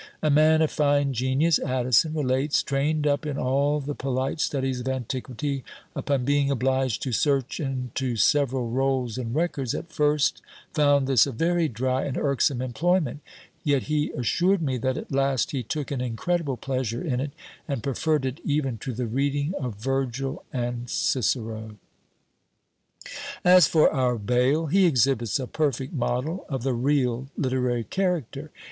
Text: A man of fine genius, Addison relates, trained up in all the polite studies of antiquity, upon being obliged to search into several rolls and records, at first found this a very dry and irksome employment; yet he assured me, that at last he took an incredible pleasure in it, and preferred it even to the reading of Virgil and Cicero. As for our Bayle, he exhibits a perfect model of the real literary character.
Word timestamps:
A 0.23 0.31
man 0.31 0.63
of 0.63 0.71
fine 0.71 1.13
genius, 1.13 1.59
Addison 1.59 2.15
relates, 2.15 2.63
trained 2.63 3.05
up 3.05 3.23
in 3.23 3.37
all 3.37 3.79
the 3.79 3.93
polite 3.93 4.39
studies 4.39 4.79
of 4.79 4.87
antiquity, 4.89 5.63
upon 5.95 6.25
being 6.25 6.49
obliged 6.49 7.03
to 7.03 7.11
search 7.11 7.59
into 7.59 8.15
several 8.15 8.71
rolls 8.71 9.19
and 9.19 9.35
records, 9.35 9.75
at 9.75 9.93
first 9.93 10.41
found 10.73 11.05
this 11.05 11.27
a 11.27 11.31
very 11.31 11.67
dry 11.67 12.03
and 12.05 12.17
irksome 12.17 12.63
employment; 12.63 13.19
yet 13.63 13.83
he 13.83 14.09
assured 14.13 14.59
me, 14.59 14.79
that 14.79 14.97
at 14.97 15.11
last 15.11 15.51
he 15.51 15.61
took 15.61 15.91
an 15.91 16.01
incredible 16.01 16.57
pleasure 16.57 17.03
in 17.03 17.19
it, 17.19 17.29
and 17.67 17.83
preferred 17.83 18.25
it 18.25 18.41
even 18.43 18.79
to 18.79 18.93
the 18.93 19.05
reading 19.05 19.53
of 19.59 19.75
Virgil 19.75 20.43
and 20.51 20.89
Cicero. 20.89 21.75
As 23.45 23.67
for 23.67 23.93
our 23.93 24.17
Bayle, 24.17 24.65
he 24.65 24.87
exhibits 24.87 25.39
a 25.39 25.45
perfect 25.45 25.93
model 25.93 26.43
of 26.49 26.63
the 26.63 26.73
real 26.73 27.27
literary 27.37 27.83
character. 27.83 28.49